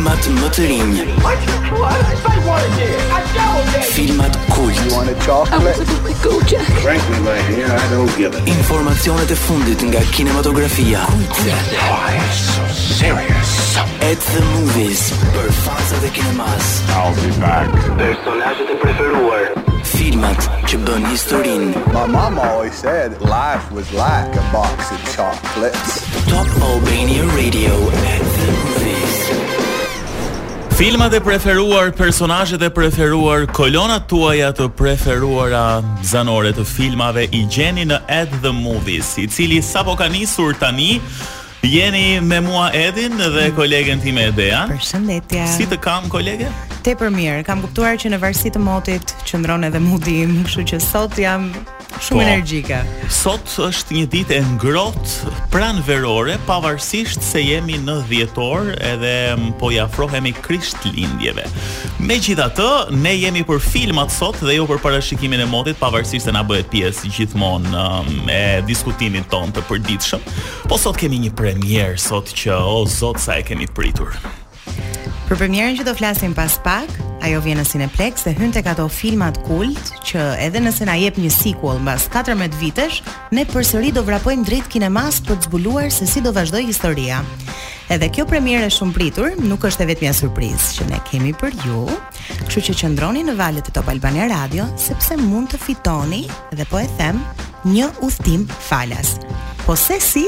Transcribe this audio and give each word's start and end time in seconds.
Filmat 0.00 0.40
Mottering. 0.40 0.92
What? 1.20 1.36
What? 1.76 2.00
It's 2.12 2.24
like 2.24 2.46
what 2.46 2.64
it 2.64 2.88
is. 2.88 3.02
I 3.12 3.20
double 3.36 3.84
Filmat 3.84 4.32
Kult. 4.48 4.88
You 4.88 4.94
want 4.96 5.10
a 5.10 5.26
chocolate? 5.26 5.76
Go, 6.22 6.40
Jack. 6.44 6.66
Frankly, 6.80 7.20
my 7.20 7.36
dear, 7.50 7.66
I 7.70 7.90
don't 7.90 8.10
give 8.16 8.34
it. 8.34 8.40
Informazione 8.48 9.28
e 9.28 9.34
fundit 9.34 9.82
nga 9.84 10.00
kinematografia. 10.08 11.04
Why 11.04 12.18
so 12.32 12.64
serious? 12.72 13.76
At 14.00 14.16
the 14.32 14.40
movies. 14.56 15.12
Për 15.36 15.52
fansat 15.66 16.02
e 16.02 16.08
kinemas. 16.16 16.70
I'll 16.96 17.14
be 17.20 17.28
back. 17.38 17.68
Personazhet 18.00 18.70
e 18.72 18.76
preferuar. 18.80 19.52
Filmat 19.84 20.48
që 20.64 20.80
bën 20.86 21.06
historinë. 21.12 21.70
My 21.92 22.06
mama 22.06 22.40
always 22.48 22.72
said 22.74 23.20
life 23.20 23.68
was 23.70 23.84
like 23.92 24.32
a 24.34 24.44
box 24.50 24.90
of 24.96 25.00
chocolates. 25.14 26.00
Top 26.32 26.48
Albania 26.68 27.26
Radio 27.36 27.74
at 28.14 28.24
the 28.36 28.46
movies. 28.48 29.58
Filmat 30.80 31.12
e 31.12 31.20
preferuar, 31.20 31.92
personazhet 31.92 32.62
e 32.64 32.70
preferuar, 32.72 33.42
kolonat 33.52 34.06
tuaja 34.08 34.46
të 34.56 34.70
preferuara 34.78 35.82
zanore 36.08 36.54
të 36.56 36.64
filmave 36.64 37.26
i 37.36 37.42
gjeni 37.52 37.84
në 37.90 37.98
Ed 38.08 38.30
the 38.42 38.48
Movies, 38.56 39.10
i 39.20 39.26
cili 39.28 39.58
sapo 39.62 39.92
ka 39.96 40.06
nisur 40.08 40.56
tani, 40.56 40.96
Jeni 41.62 42.20
me 42.24 42.38
mua 42.40 42.70
Edin 42.72 43.20
dhe 43.20 43.50
kolegen 43.52 44.00
me 44.14 44.22
Edea. 44.32 44.64
Për 44.70 44.78
Përshëndetje. 44.80 45.44
Si 45.58 45.66
të 45.68 45.76
kam 45.84 46.08
kolege? 46.10 46.48
Tepër 46.80 47.10
mirë. 47.12 47.44
Kam 47.44 47.60
kuptuar 47.60 48.00
që 48.00 48.14
në 48.16 48.16
varësi 48.22 48.48
të 48.56 48.60
motit 48.64 49.12
qëndron 49.28 49.68
edhe 49.68 49.78
mudi 49.84 50.22
im, 50.24 50.40
kështu 50.48 50.64
që 50.72 50.78
sot 50.80 51.18
jam 51.20 51.50
Po. 51.90 52.00
Shumë 52.00 52.20
po, 52.20 52.24
energjike. 52.24 52.78
Sot 53.12 53.50
është 53.60 53.96
një 53.98 54.04
ditë 54.14 54.36
e 54.38 54.40
ngrohtë 54.54 55.32
pranë 55.52 55.82
verore, 55.86 56.36
pavarësisht 56.48 57.24
se 57.24 57.42
jemi 57.42 57.78
në 57.82 57.96
dhjetor, 58.08 58.70
edhe 58.92 59.12
po 59.60 59.72
i 59.74 59.80
afrohemi 59.82 60.32
Krishtlindjeve. 60.44 61.44
Megjithatë, 62.06 62.68
ne 63.02 63.14
jemi 63.18 63.42
për 63.48 63.62
filmat 63.64 64.14
sot 64.14 64.38
dhe 64.44 64.54
jo 64.60 64.68
për 64.70 64.80
parashikimin 64.84 65.42
e 65.44 65.48
motit, 65.50 65.78
pavarësisht 65.82 66.28
se 66.30 66.34
na 66.36 66.44
bëhet 66.46 66.70
pjesë 66.72 67.10
gjithmonë 67.16 67.86
e 68.38 68.42
diskutimit 68.70 69.28
ton 69.32 69.52
të 69.54 69.66
përditshëm. 69.70 70.26
Po 70.70 70.78
sot 70.80 70.98
kemi 71.00 71.22
një 71.26 71.34
premierë 71.38 71.98
sot 72.00 72.30
që 72.36 72.54
o 72.56 72.82
oh, 72.82 72.82
zot 72.88 73.20
sa 73.20 73.40
e 73.42 73.46
kemi 73.50 73.66
pritur. 73.74 74.14
Për 75.30 75.38
premierën 75.44 75.76
që 75.80 75.84
do 75.86 75.92
flasim 75.94 76.32
pas 76.34 76.56
pak, 76.64 76.90
ajo 77.20 77.40
vjen 77.44 77.58
në 77.60 77.64
Cineplex 77.68 78.22
dhe 78.26 78.32
hyn 78.38 78.52
tek 78.54 78.68
ato 78.70 78.86
filmat 78.90 79.38
kult 79.44 79.92
që 80.08 80.22
edhe 80.46 80.60
nëse 80.62 80.86
na 80.88 80.94
jep 81.00 81.18
një 81.20 81.30
sequel 81.32 81.80
mbas 81.84 82.06
14 82.12 82.56
vitesh, 82.60 83.00
ne 83.36 83.44
përsëri 83.50 83.92
do 83.94 84.04
vrapojmë 84.06 84.46
drejt 84.48 84.70
kinemas 84.72 85.20
për 85.26 85.38
të 85.40 85.50
zbuluar 85.50 85.90
se 85.92 86.08
si 86.08 86.22
do 86.24 86.32
vazhdoi 86.34 86.64
historia. 86.68 87.20
Edhe 87.90 88.06
kjo 88.14 88.24
premierë 88.30 88.68
shumë 88.70 88.94
pritur, 88.94 89.32
nuk 89.42 89.64
është 89.66 89.82
e 89.82 89.88
vetëm 89.90 90.08
një 90.10 90.14
surprizë 90.16 90.78
që 90.78 90.86
ne 90.92 91.00
kemi 91.10 91.32
për 91.40 91.56
ju, 91.64 91.80
kështu 92.46 92.64
që 92.68 92.76
qëndroni 92.84 93.24
në 93.26 93.34
valët 93.40 93.70
e 93.70 93.74
Top 93.74 93.90
Albania 93.90 94.28
Radio 94.30 94.68
sepse 94.78 95.18
mund 95.18 95.50
të 95.50 95.60
fitoni 95.64 96.24
dhe 96.54 96.68
po 96.70 96.80
e 96.80 96.86
them, 97.00 97.20
një 97.66 97.90
udhtim 98.06 98.46
falas. 98.70 99.16
Po 99.66 99.76
se 99.76 100.00
si, 100.00 100.24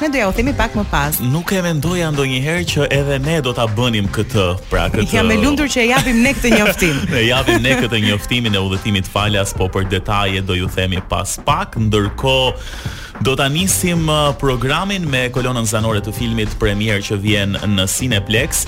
ne 0.00 0.08
do 0.08 0.18
ja 0.18 0.28
u 0.28 0.32
themi 0.32 0.52
pak 0.56 0.74
më 0.76 0.84
pas. 0.90 1.16
Nuk 1.24 1.52
e 1.56 1.60
mendoja 1.64 2.10
ndonjëherë 2.12 2.64
që 2.68 2.86
edhe 2.92 3.16
ne 3.24 3.36
do 3.44 3.52
ta 3.56 3.64
bënim 3.66 4.08
këtë, 4.12 4.44
pra 4.72 4.86
këtë. 4.92 5.06
Jam 5.14 5.30
e 5.32 5.38
lumtur 5.40 5.68
që 5.72 5.84
e 5.84 5.86
japim 5.92 6.20
ne 6.24 6.32
këtë 6.36 6.52
njoftim. 6.58 6.98
ne 7.10 7.22
japim 7.32 7.62
ne 7.64 7.74
këtë 7.80 8.00
njoftimin 8.06 8.54
e 8.54 8.60
udhëtimit 8.66 9.08
falas, 9.10 9.54
po 9.56 9.68
për 9.72 9.88
detaje 9.88 10.42
do 10.44 10.54
ju 10.58 10.68
themi 10.68 11.00
pas 11.08 11.38
pak, 11.46 11.78
ndërkohë 11.80 13.02
Do 13.22 13.36
ta 13.36 13.46
nisim 13.48 14.08
uh, 14.10 14.32
programin 14.40 15.04
me 15.06 15.28
kolonën 15.30 15.64
zanore 15.70 16.00
të 16.02 16.10
filmit 16.16 16.50
premier 16.58 16.98
që 16.98 17.14
vjen 17.14 17.54
në 17.76 17.86
Cineplex. 17.86 18.64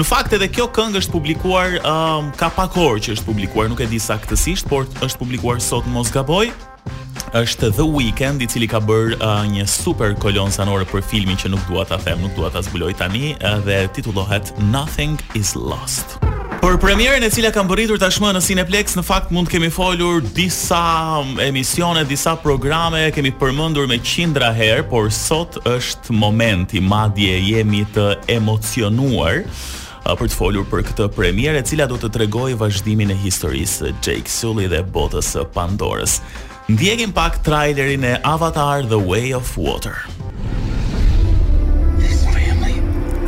Në 0.00 0.04
fakt 0.08 0.32
edhe 0.32 0.48
kjo 0.48 0.66
këngë 0.72 0.96
është 1.02 1.12
publikuar 1.12 1.76
um, 1.84 2.32
ka 2.32 2.48
pak 2.48 2.72
orë 2.72 3.04
që 3.04 3.12
është 3.18 3.26
publikuar, 3.28 3.68
nuk 3.68 3.84
e 3.84 3.90
di 3.92 4.00
saktësisht, 4.00 4.64
por 4.72 4.88
është 5.04 5.18
publikuar 5.20 5.60
sot 5.60 5.84
në 5.84 5.92
Mosgaboj 5.92 6.54
është 7.32 7.68
The 7.76 7.82
Weeknd 7.92 8.42
i 8.44 8.46
cili 8.48 8.66
ka 8.68 8.78
bërë 8.84 9.14
uh, 9.16 9.44
një 9.48 9.62
super 9.70 10.12
kolon 10.20 10.52
sanore 10.52 10.84
për 10.88 11.00
filmin 11.12 11.38
që 11.40 11.48
nuk 11.54 11.62
dua 11.68 11.86
ta 11.88 11.96
them, 12.02 12.20
nuk 12.20 12.34
dua 12.36 12.50
ta 12.52 12.60
zbuloj 12.66 12.90
tani 13.00 13.30
uh, 13.40 13.56
dhe 13.64 13.86
titullohet 13.96 14.50
Nothing 14.72 15.16
is 15.38 15.54
Lost. 15.56 16.18
Për 16.62 16.76
premierën 16.82 17.24
e 17.26 17.30
cila 17.32 17.48
ka 17.54 17.64
mbërritur 17.64 17.98
tashmë 17.98 18.34
në 18.36 18.42
Cineplex, 18.46 18.98
në 19.00 19.04
fakt 19.08 19.32
mund 19.34 19.48
kemi 19.50 19.70
folur 19.72 20.20
disa 20.36 20.78
emisione, 21.42 22.04
disa 22.06 22.36
programe, 22.38 23.06
kemi 23.16 23.32
përmendur 23.40 23.88
me 23.90 23.98
qindra 24.04 24.52
herë, 24.54 24.84
por 24.92 25.08
sot 25.10 25.56
është 25.66 26.12
momenti, 26.14 26.84
madje 26.84 27.32
jemi 27.48 27.82
të 27.96 28.06
emocionuar 28.36 29.40
uh, 29.48 30.12
për 30.12 30.28
të 30.28 30.36
folur 30.36 30.68
për 30.68 30.84
këtë 30.92 31.08
premierë 31.16 31.64
e 31.64 31.66
cila 31.72 31.88
do 31.90 31.96
të 31.96 32.12
tregojë 32.18 32.60
vazhdimin 32.60 33.16
e 33.16 33.20
historisë 33.24 33.96
Jake 34.04 34.28
Sully 34.28 34.68
dhe 34.68 34.84
botës 34.92 35.32
së 35.32 35.48
Pandorës. 35.56 36.20
Ndjekim 36.72 37.12
pak 37.12 37.42
trailerin 37.44 38.02
e 38.04 38.20
Avatar 38.24 38.82
The 38.88 38.94
Way 39.08 39.34
of 39.36 39.46
Water. 39.58 39.92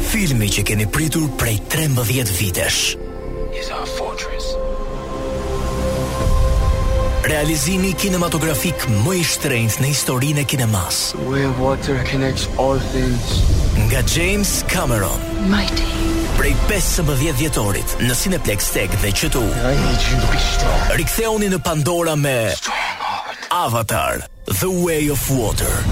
Filmi 0.01 0.47
që 0.49 0.63
keni 0.65 0.87
pritur 0.89 1.27
prej 1.39 1.59
13 1.73 2.31
vitesh. 2.39 2.79
Realizimi 7.25 7.93
kinematografik 7.99 8.87
më 9.05 9.19
i 9.21 9.25
shtrenjtë 9.27 9.83
në 9.85 9.91
historinë 9.93 10.45
e 10.45 10.47
kinemas. 10.55 11.03
The 11.19 11.29
Way 11.35 11.45
of 11.51 11.61
Water 11.61 12.01
connects 12.09 12.49
all 12.57 12.81
things. 12.95 13.43
Nga 13.89 14.05
James 14.15 14.57
Cameron. 14.73 15.21
Mighty. 15.53 15.91
Prej 16.41 16.55
15 16.71 17.33
vjetorit 17.41 17.97
në 18.09 18.17
Cineplex 18.23 18.73
Tech 18.75 18.97
dhe 19.05 19.13
QTU. 19.13 19.45
Riktheoni 20.97 21.53
në 21.53 21.61
Pandora 21.65 22.17
me 22.17 22.39
Avatar: 23.55 24.19
The 24.61 24.69
Way 24.69 25.07
of 25.11 25.31
Water. 25.31 25.85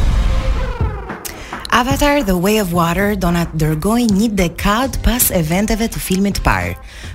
Avatar 1.74 2.22
The 2.22 2.36
Way 2.36 2.60
of 2.60 2.72
Water 2.76 3.16
do 3.16 3.30
na 3.32 3.46
dërgoj 3.56 4.02
një 4.12 4.26
dekad 4.36 4.98
pas 5.06 5.30
eventeve 5.32 5.86
të 5.88 6.00
filmit 6.04 6.36
parë. 6.44 6.74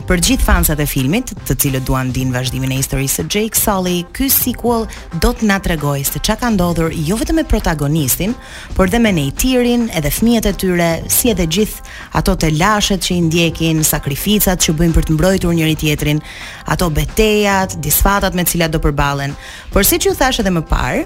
Për 0.09 0.23
gjithë 0.25 0.43
fansat 0.47 0.79
e 0.81 0.87
filmit, 0.89 1.29
të 1.45 1.53
cilët 1.61 1.85
duan 1.85 2.09
din 2.15 2.31
vazhdimin 2.33 2.73
e 2.73 2.79
historisë 2.79 3.19
së 3.21 3.25
Jake 3.35 3.59
Sully, 3.61 3.99
ky 4.17 4.31
sequel 4.33 4.87
do 5.21 5.29
të 5.37 5.45
na 5.51 5.59
tregojë 5.61 6.07
se 6.09 6.19
çka 6.25 6.39
ka 6.41 6.49
ndodhur 6.55 6.89
jo 6.97 7.19
vetëm 7.21 7.37
me 7.37 7.43
protagonistin, 7.45 8.33
por 8.73 8.89
dhe 8.89 8.97
me 9.03 9.13
Neytirin, 9.19 9.85
edhe 9.93 10.09
fëmijët 10.17 10.49
e 10.49 10.55
tyre, 10.63 10.89
si 11.05 11.29
edhe 11.35 11.45
gjithë 11.53 11.85
ato 12.17 12.33
të 12.33 12.49
lashet 12.57 13.05
që 13.05 13.13
i 13.13 13.19
ndjekin, 13.27 13.83
sakrificat 13.85 14.57
që 14.65 14.73
bëjnë 14.79 14.97
për 14.97 15.05
të 15.11 15.19
mbrojtur 15.19 15.53
njëri 15.53 15.77
tjetrin, 15.83 16.23
ato 16.65 16.89
betejat, 16.97 17.77
disfatat 17.85 18.33
me 18.33 18.47
cilat 18.49 18.73
do 18.73 18.81
përballen. 18.87 19.37
Por 19.69 19.85
siç 19.85 20.09
ju 20.09 20.17
thash 20.17 20.41
edhe 20.41 20.57
më 20.57 20.65
parë, 20.73 21.05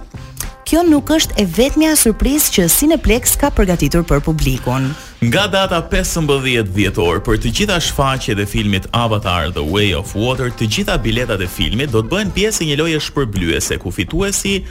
kjo 0.71 0.83
nuk 0.87 1.09
është 1.11 1.33
e 1.41 1.43
vetmja 1.51 1.89
surprizë 1.99 2.53
që 2.55 2.65
Cineplex 2.71 3.33
ka 3.41 3.49
përgatitur 3.51 4.05
për 4.07 4.21
publikun. 4.23 4.85
Nga 5.21 5.41
data 5.51 5.81
15 5.91 6.39
dhjetor, 6.71 7.19
për 7.27 7.39
të 7.43 7.49
gjitha 7.57 7.75
shfaqjet 7.89 8.39
e 8.39 8.45
filmit 8.47 8.85
Avatar 8.95 9.51
The 9.53 9.65
Way 9.67 9.89
of 9.99 10.13
Water, 10.15 10.47
të 10.55 10.69
gjitha 10.71 10.95
biletat 11.03 11.43
e 11.43 11.49
filmit 11.51 11.91
do 11.91 11.99
të 12.05 12.09
bëhen 12.13 12.31
pjesë 12.37 12.69
një 12.69 12.77
loje 12.79 13.01
shpërblyese 13.03 13.77
ku 13.83 13.91
fituesi 13.93 14.61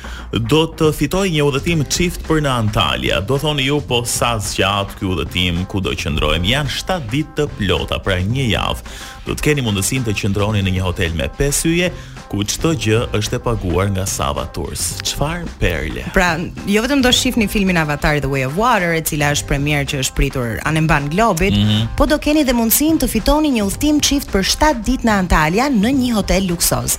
do 0.49 0.62
të 0.75 0.89
fitojë 0.97 1.34
një 1.37 1.44
udhëtim 1.50 1.84
çift 1.93 2.25
për 2.31 2.41
në 2.47 2.55
Antalya. 2.62 3.21
Do 3.21 3.37
thoni 3.39 3.69
ju 3.69 3.83
po 3.84 4.00
sa 4.09 4.39
zgjatë 4.41 4.97
ky 4.99 5.05
udhëtim, 5.12 5.66
ku 5.69 5.84
do 5.84 5.93
qëndrojmë? 6.00 6.55
Janë 6.55 6.75
7 6.81 6.99
ditë 7.12 7.37
të 7.37 7.49
plota, 7.60 8.00
pra 8.00 8.16
një 8.25 8.49
javë. 8.55 8.97
Do 9.28 9.37
të 9.37 9.50
keni 9.50 9.66
mundësinë 9.69 10.09
të 10.09 10.16
qëndroni 10.22 10.65
në 10.65 10.75
një 10.78 10.89
hotel 10.89 11.12
me 11.21 11.28
5 11.37 11.62
yje, 11.77 11.93
ku 12.31 12.45
çdo 12.47 12.71
gjë 12.78 12.99
është 13.19 13.41
e 13.41 13.41
paguar 13.43 13.89
nga 13.91 14.04
Sava 14.07 14.45
Tours. 14.54 14.83
Çfarë 15.03 15.49
perle. 15.59 16.04
Pra, 16.15 16.37
jo 16.71 16.83
vetëm 16.84 17.03
do 17.03 17.10
shihni 17.13 17.49
filmin 17.51 17.77
Avatar 17.81 18.21
The 18.22 18.31
Way 18.31 18.45
of 18.47 18.54
Water, 18.60 18.95
e 18.95 19.03
cila 19.07 19.33
është 19.34 19.49
premierë 19.51 19.89
që 19.91 20.01
është 20.04 20.16
pritur 20.19 20.60
anëmban 20.71 21.10
globit, 21.13 21.54
mm 21.59 21.65
-hmm. 21.69 21.84
po 21.99 22.07
do 22.07 22.19
keni 22.22 22.43
dhe 22.47 22.54
mundësinë 22.54 22.99
të 23.03 23.09
fitoni 23.09 23.51
një 23.57 23.63
udhtim 23.66 23.99
çift 24.01 24.31
për 24.31 24.45
7 24.47 24.84
ditë 24.87 25.04
në 25.09 25.15
Antalya 25.22 25.65
në 25.71 25.91
një 26.01 26.13
hotel 26.15 26.47
luksoz. 26.47 26.99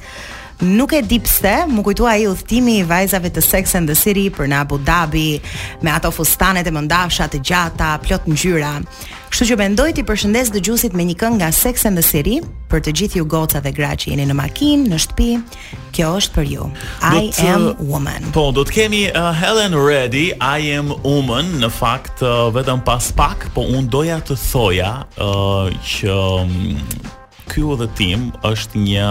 Nuk 0.61 0.93
e 0.93 1.01
di 1.01 1.17
pse, 1.19 1.55
më 1.75 1.81
kujtuaj 1.83 2.11
ai 2.13 2.27
udhtimi 2.27 2.73
i 2.77 2.83
vajzave 2.83 3.29
të 3.31 3.41
Sex 3.41 3.75
and 3.75 3.87
the 3.89 3.95
City 3.95 4.29
për 4.29 4.45
në 4.51 4.55
Abu 4.61 4.77
Dhabi, 4.77 5.41
me 5.81 5.89
ato 5.91 6.11
fustanet 6.11 6.67
e 6.67 6.71
mëndafshat 6.71 7.29
të 7.31 7.39
gjata, 7.47 7.99
plot 8.03 8.23
ngjyra. 8.27 8.81
Kështu 9.31 9.45
që 9.53 9.55
mendoj 9.61 9.89
ti 9.95 10.03
përshëndes 10.03 10.49
dëgjuesit 10.51 10.91
me 10.99 11.05
një 11.07 11.13
këngë 11.21 11.37
nga 11.39 11.47
Sex 11.55 11.85
and 11.87 11.95
the 11.95 12.03
City, 12.03 12.41
për 12.71 12.81
të 12.83 12.93
gjithë 12.99 13.21
ju 13.21 13.25
goca 13.31 13.61
dhe 13.63 13.71
gra 13.77 13.93
që 13.95 14.09
jeni 14.11 14.25
në 14.27 14.35
makinë, 14.35 14.89
në 14.91 14.99
shtëpi, 15.05 15.27
kjo 15.95 16.09
është 16.19 16.35
për 16.35 16.49
ju. 16.51 16.67
I 17.13 17.21
am 17.45 17.69
woman. 17.93 18.27
Po, 18.35 18.49
do 18.57 18.65
të 18.67 18.75
kemi 18.81 19.01
uh, 19.07 19.31
Helen 19.39 19.77
Reddy, 19.79 20.33
I 20.51 20.57
am 20.75 20.91
woman, 21.07 21.53
në 21.63 21.71
fakt 21.77 22.25
uh, 22.27 22.49
vetëm 22.55 22.83
pas 22.87 23.07
pak, 23.21 23.47
po 23.55 23.63
un 23.71 23.87
doja 23.87 24.19
të 24.27 24.35
thoja 24.49 24.91
uh, 25.15 25.71
që 25.91 26.11
um, 26.11 26.51
ky 27.51 27.63
udhëtim 27.67 28.21
është 28.47 28.79
një 28.85 29.07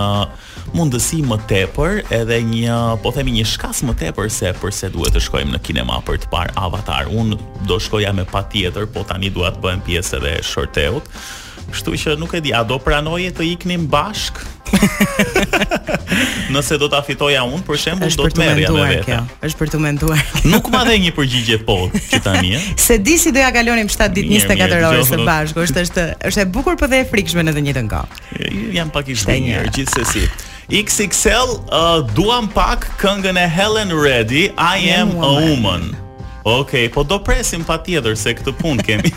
mundësi 0.76 1.20
më 1.28 1.36
tepër, 1.50 2.00
edhe 2.20 2.38
një, 2.48 2.76
po 3.04 3.12
themi 3.14 3.34
një 3.36 3.44
shkas 3.52 3.84
më 3.84 3.96
tepër 4.04 4.30
se 4.32 4.54
përse 4.60 4.88
duhet 4.94 5.14
të 5.16 5.22
shkojmë 5.26 5.52
në 5.58 5.62
kinema 5.66 5.98
për 6.08 6.20
të 6.24 6.32
parë 6.32 6.56
Avatar. 6.64 7.10
Unë 7.12 7.36
do 7.68 7.78
shkoja 7.82 8.14
me 8.16 8.24
patjetër, 8.32 8.88
po 8.94 9.04
tani 9.10 9.30
dua 9.34 9.52
të 9.54 9.62
bëhem 9.64 9.84
pjesë 9.86 10.18
edhe 10.22 10.34
shorteut. 10.46 11.12
Kështu 11.70 11.94
që 12.00 12.14
nuk 12.18 12.32
e 12.34 12.40
di, 12.42 12.52
a 12.54 12.62
do 12.66 12.76
pranoje 12.82 13.30
të 13.36 13.46
iknim 13.54 13.86
bashk? 13.90 14.40
Nëse 16.54 16.76
do 16.82 16.86
ta 16.92 17.00
fitoja 17.06 17.42
unë, 17.46 17.62
për 17.66 17.78
shembull, 17.84 18.14
do 18.18 18.26
të 18.30 18.38
merrja 18.42 18.70
me 18.74 18.84
vete. 18.88 19.04
Kjo. 19.06 19.18
Është 19.48 19.60
për 19.62 19.72
të 19.74 19.80
menduar. 19.84 20.20
nuk 20.52 20.68
ma 20.74 20.82
dhe 20.88 20.96
një 21.04 21.12
përgjigje 21.16 21.58
po 21.66 21.76
që 22.10 22.20
tani, 22.26 22.52
ë. 22.54 22.58
Eh? 22.58 22.68
Se 22.86 22.98
di 23.02 23.16
si 23.22 23.32
do 23.34 23.42
ja 23.42 23.50
kalonim 23.54 23.90
7 23.90 24.10
ditë 24.18 24.30
24 24.50 24.90
orë 24.90 25.06
së 25.10 25.20
bashku, 25.26 25.64
është 25.68 25.86
është 25.86 26.06
është 26.30 26.46
e 26.46 26.48
bukur 26.54 26.78
po 26.80 26.90
dhe 26.90 27.02
e 27.04 27.08
frikshme 27.10 27.46
në 27.48 27.56
të 27.58 27.64
njëjtën 27.68 27.90
kohë. 27.94 28.22
Jam 28.78 28.94
pak 28.94 29.10
i 29.14 29.18
zgjuar 29.22 29.70
gjithsesi. 29.74 30.26
XXL 30.70 31.56
uh, 31.66 32.14
duam 32.14 32.46
pak 32.54 32.88
këngën 33.02 33.38
e 33.42 33.48
Helen 33.50 33.90
Reddy 33.98 34.46
I 34.54 34.90
am, 34.94 35.16
am 35.16 35.16
a 35.24 35.32
woman. 35.34 35.90
woman. 35.90 36.08
Ok, 36.44 36.72
po 36.88 37.04
do 37.04 37.20
presim 37.20 37.60
pa 37.64 37.76
tjetër 37.78 38.16
se 38.16 38.32
këtë 38.32 38.52
pun 38.56 38.78
kemi 38.80 39.10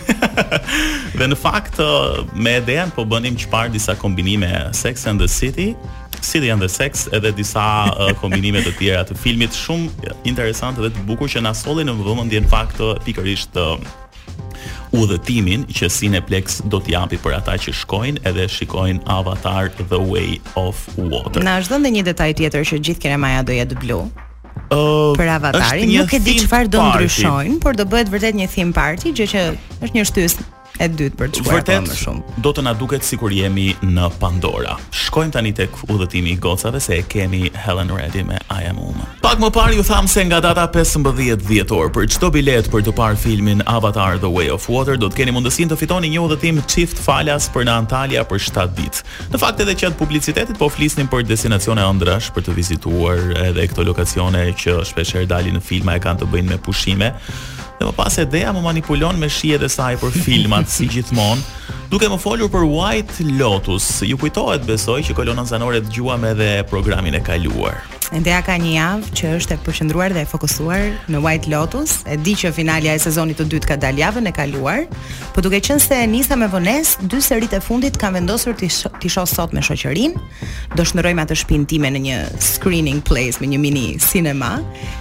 Dhe 1.18 1.28
në 1.30 1.36
fakt 1.40 1.78
uh, 1.80 2.26
me 2.36 2.58
edhen 2.60 2.92
po 2.96 3.06
bënim 3.08 3.38
parë 3.50 3.72
disa 3.72 3.96
kombinime 3.96 4.50
Sex 4.76 5.08
and 5.08 5.24
the 5.24 5.28
City 5.32 5.72
City 6.20 6.52
and 6.52 6.60
the 6.60 6.68
Sex 6.68 7.08
edhe 7.16 7.32
disa 7.32 7.88
uh, 7.96 8.12
kombinime 8.22 8.60
të 8.66 8.76
tjera 8.82 9.06
të 9.08 9.16
filmit 9.20 9.56
shumë 9.56 10.12
interesant 10.28 10.80
dhe 10.84 10.92
të 10.92 11.06
bukur 11.08 11.32
që 11.32 11.46
na 11.48 11.56
solli 11.56 11.88
në 11.88 11.96
vëmendje 12.04 12.44
në 12.44 12.52
fakt 12.52 12.84
uh, 12.84 12.92
pikërisht 13.08 13.56
uh, 13.56 13.80
udhëtimin 15.00 15.64
që 15.72 15.88
Cineplex 15.96 16.60
do 16.72 16.82
të 16.84 16.98
japi 16.98 17.22
për 17.24 17.38
ata 17.40 17.56
që 17.56 17.72
shkojnë 17.86 18.26
edhe 18.30 18.50
shikojnë 18.52 19.08
Avatar 19.16 19.72
The 19.80 20.00
Way 20.10 20.38
of 20.60 20.84
Water. 21.00 21.40
Na 21.44 21.56
është 21.64 21.78
dhënë 21.78 21.96
një 21.98 22.06
detaj 22.12 22.34
tjetër 22.42 22.68
që 22.72 22.84
gjithë 22.84 23.08
kinemaja 23.08 23.48
do 23.48 23.56
jetë 23.58 23.80
blu 23.82 24.04
uh, 24.74 25.14
për 25.20 25.32
avatarin, 25.38 25.92
nuk 25.94 26.16
e 26.18 26.22
di 26.26 26.36
çfarë 26.42 26.72
do 26.76 26.84
ndryshojnë, 26.90 27.60
por 27.66 27.78
do 27.80 27.88
bëhet 27.94 28.12
vërtet 28.16 28.40
një 28.42 28.50
theme 28.56 28.76
party, 28.78 29.16
gjë 29.20 29.30
që 29.36 29.46
është 29.82 29.94
një 30.00 30.08
shtysë 30.12 30.53
e 30.82 30.88
dytë 30.90 31.18
për 31.20 31.30
të 31.30 31.42
shkuar 31.42 31.62
më 31.86 31.98
shumë. 31.98 32.22
Vërtet 32.24 32.44
do 32.46 32.52
të 32.56 32.64
na 32.66 32.72
duket 32.78 33.06
sikur 33.06 33.34
jemi 33.34 33.68
në 33.86 34.08
Pandora. 34.22 34.76
Shkojmë 35.04 35.36
tani 35.36 35.52
tek 35.56 35.76
udhëtimi 35.86 36.32
i 36.34 36.38
gocave 36.42 36.80
se 36.84 36.96
e 36.98 37.04
kemi 37.10 37.50
Helen 37.66 37.92
Reddy 37.94 38.24
me 38.26 38.40
I 38.56 38.64
Am 38.72 38.80
Woman. 38.82 39.06
Pak 39.24 39.38
më 39.42 39.52
parë 39.54 39.76
ju 39.78 39.86
tham 39.86 40.08
se 40.10 40.24
nga 40.30 40.40
data 40.44 40.66
15 40.74 41.38
dhjetor 41.46 41.92
për 41.94 42.08
çdo 42.16 42.32
biletë 42.34 42.74
për 42.74 42.86
të 42.88 42.96
parë 42.98 43.20
filmin 43.22 43.62
Avatar 43.70 44.18
The 44.24 44.30
Way 44.34 44.50
of 44.56 44.66
Water 44.72 44.98
do 45.00 45.12
të 45.14 45.22
keni 45.22 45.36
mundësinë 45.38 45.74
të 45.76 45.80
fitoni 45.84 46.10
një 46.16 46.26
udhëtim 46.26 46.62
çift 46.70 46.98
falas 47.02 47.50
për 47.54 47.68
në 47.70 47.78
Antalya 47.84 48.26
për 48.28 48.42
7 48.50 48.68
ditë. 48.78 49.06
Në 49.34 49.42
fakt 49.44 49.62
edhe 49.64 49.78
që 49.78 49.92
atë 49.92 50.02
publicitetit 50.02 50.58
po 50.62 50.70
flisnin 50.74 51.10
për 51.14 51.28
destinacione 51.30 51.86
ëndrash 51.86 52.32
për 52.34 52.50
të 52.50 52.58
vizituar 52.58 53.22
edhe 53.46 53.70
këto 53.70 53.86
lokacione 53.92 54.48
që 54.58 54.80
shpeshherë 54.90 55.30
dalin 55.36 55.60
në 55.60 55.66
filma 55.70 55.98
e 56.00 56.04
kanë 56.04 56.24
të 56.26 56.32
bëjnë 56.34 56.54
me 56.56 56.62
pushime. 56.66 57.14
Dhe 57.82 57.86
më 57.88 57.94
pas 57.98 58.18
e 58.22 58.26
dea 58.30 58.52
më 58.54 58.62
manipulon 58.64 59.18
me 59.22 59.30
shije 59.34 59.58
dhe 59.64 59.70
saj 59.74 59.98
për 60.04 60.14
filmat 60.26 60.70
si 60.70 60.86
gjithmonë, 60.92 61.42
duke 61.94 62.10
më 62.14 62.20
folur 62.26 62.52
për 62.54 62.66
White 62.70 63.26
Lotus. 63.40 63.88
Ju 64.08 64.20
kujtohet 64.22 64.68
besoj 64.70 65.00
që 65.08 65.18
kolona 65.18 65.46
zanore 65.50 65.82
dëgjuam 65.88 66.28
edhe 66.36 66.52
programin 66.70 67.18
e 67.18 67.24
kaluar. 67.26 67.80
Ndëja 68.12 68.42
ka 68.46 68.56
një 68.60 68.72
javë 68.76 69.12
që 69.18 69.30
është 69.40 69.56
e 69.56 69.60
përqendruar 69.64 70.14
dhe 70.14 70.22
e 70.22 70.28
fokusuar 70.30 70.84
në 71.12 71.22
White 71.24 71.50
Lotus. 71.52 71.96
E 72.06 72.18
di 72.20 72.34
që 72.38 72.52
finalja 72.56 72.94
e 72.94 73.00
sezonit 73.02 73.40
të 73.40 73.46
dytë 73.54 73.70
ka 73.72 73.78
dalë 73.80 74.02
javën 74.04 74.28
e 74.30 74.34
kaluar, 74.36 74.84
por 75.34 75.46
duke 75.46 75.62
qenë 75.64 75.82
se 75.82 76.02
nisa 76.12 76.36
me 76.38 76.50
vënes, 76.52 76.94
dy 77.10 77.22
seritë 77.24 77.58
e 77.58 77.62
fundit 77.64 77.98
kanë 78.02 78.20
vendosur 78.20 78.58
të 78.60 78.70
shoh 78.70 79.30
sot 79.30 79.56
me 79.56 79.64
shoqërin 79.66 80.18
Do 80.76 80.84
shndrojmë 80.86 81.24
atë 81.24 81.38
shtëpinë 81.44 81.70
time 81.72 81.92
në 81.96 82.02
një 82.08 82.20
screening 82.44 83.00
place 83.08 83.40
me 83.42 83.50
një 83.54 83.62
mini 83.62 83.86
cinema, 84.04 84.52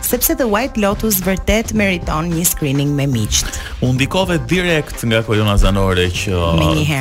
sepse 0.05 0.37
The 0.39 0.47
White 0.49 0.81
Lotus 0.81 1.21
vërtet 1.27 1.75
meriton 1.79 2.31
një 2.33 2.47
screening 2.49 2.95
me 2.97 3.07
miqt. 3.11 3.61
U 3.83 3.93
ndikove 3.93 4.39
direkt 4.49 5.05
nga 5.09 5.21
kolona 5.27 5.59
zanore 5.61 6.09
që 6.13 6.39